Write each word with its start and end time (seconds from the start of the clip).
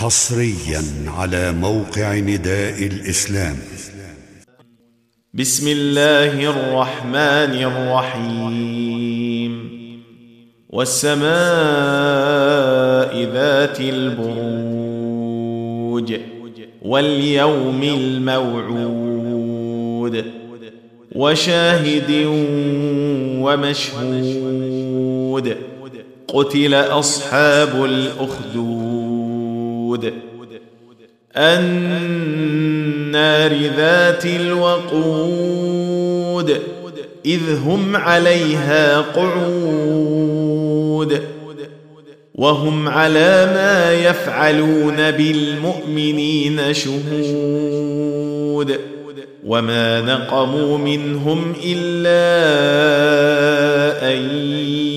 حصريا 0.00 0.82
على 1.06 1.52
موقع 1.52 2.14
نداء 2.18 2.86
الاسلام 2.86 3.56
بسم 5.34 5.68
الله 5.68 6.50
الرحمن 6.50 7.62
الرحيم 7.68 9.70
والسماء 10.70 11.18
ذات 13.22 13.80
البروج 13.80 16.14
واليوم 16.82 17.82
الموعود 17.82 20.24
وشاهد 21.14 22.26
ومشهود 23.44 25.56
قتل 26.28 26.74
اصحاب 26.74 27.84
الاخدود 27.84 29.29
النار 31.36 33.52
ذات 33.76 34.26
الوقود 34.26 36.60
اذ 37.26 37.40
هم 37.58 37.96
عليها 37.96 39.00
قعود 39.00 41.20
وهم 42.34 42.88
على 42.88 43.52
ما 43.54 43.92
يفعلون 43.92 44.96
بالمؤمنين 45.10 46.60
شهود 46.74 48.78
وما 49.46 50.00
نقموا 50.00 50.78
منهم 50.78 51.52
الا 51.66 52.22
ان 54.14 54.18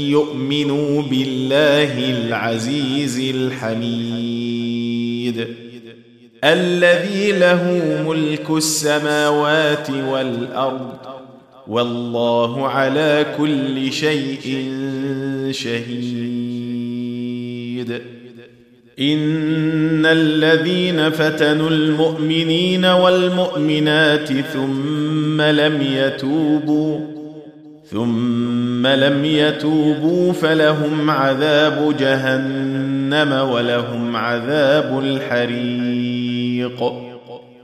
يؤمنوا 0.10 1.02
بالله 1.02 2.00
العزيز 2.10 3.36
الحميد 3.36 4.63
الذي 6.44 7.32
له 7.32 7.64
ملك 8.08 8.50
السماوات 8.50 9.90
والارض 9.90 10.92
والله 11.68 12.68
على 12.68 13.26
كل 13.38 13.92
شيء 13.92 14.68
شهيد 15.52 17.92
ان 19.00 20.06
الذين 20.06 21.10
فتنوا 21.10 21.70
المؤمنين 21.70 22.86
والمؤمنات 22.86 24.34
ثم 24.54 25.42
لم 25.42 25.82
يتوبوا 25.82 27.23
ثم 27.94 28.88
لم 28.88 29.26
يتوبوا 29.26 30.34
فلهم 30.34 31.10
عذاب 31.10 31.98
جهنم 32.00 33.50
ولهم 33.52 34.16
عذاب 34.16 35.00
الحريق 35.04 36.84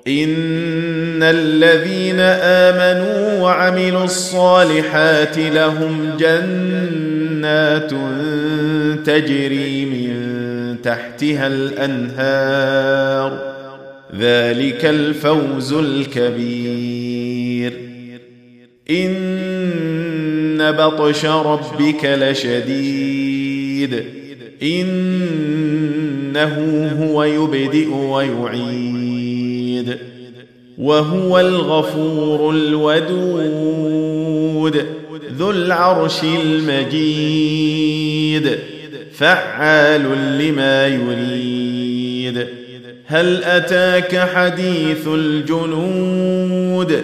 ان 0.07 1.23
الذين 1.23 2.19
امنوا 2.41 3.41
وعملوا 3.43 4.03
الصالحات 4.03 5.37
لهم 5.37 6.11
جنات 6.19 7.91
تجري 9.05 9.85
من 9.85 10.29
تحتها 10.83 11.47
الانهار 11.47 13.41
ذلك 14.19 14.85
الفوز 14.85 15.73
الكبير 15.73 17.73
إن 18.89 19.15
إن 20.59 20.71
بطش 20.71 21.25
ربك 21.25 22.05
لشديد 22.05 24.03
إنه 24.63 26.57
هو 27.03 27.23
يبدئ 27.23 27.89
ويعيد 27.93 29.97
وهو 30.77 31.39
الغفور 31.39 32.53
الودود 32.55 34.85
ذو 35.37 35.51
العرش 35.51 36.23
المجيد 36.45 38.57
فعال 39.13 40.01
لما 40.39 40.87
يريد 40.87 42.47
هل 43.05 43.43
أتاك 43.43 44.17
حديث 44.33 45.07
الجنود 45.07 47.03